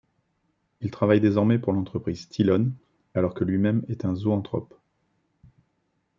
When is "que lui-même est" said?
3.35-4.03